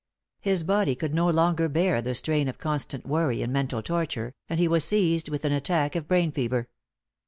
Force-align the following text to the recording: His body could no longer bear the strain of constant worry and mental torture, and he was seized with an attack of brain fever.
His 0.39 0.63
body 0.63 0.95
could 0.95 1.13
no 1.13 1.29
longer 1.29 1.69
bear 1.69 2.01
the 2.01 2.15
strain 2.15 2.47
of 2.47 2.57
constant 2.57 3.05
worry 3.05 3.43
and 3.43 3.53
mental 3.53 3.83
torture, 3.83 4.33
and 4.49 4.59
he 4.59 4.67
was 4.67 4.83
seized 4.83 5.29
with 5.29 5.45
an 5.45 5.51
attack 5.51 5.95
of 5.95 6.07
brain 6.07 6.31
fever. 6.31 6.69